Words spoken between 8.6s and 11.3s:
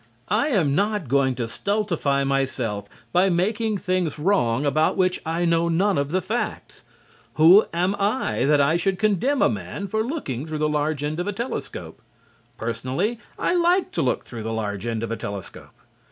should condemn a man for looking through the large end of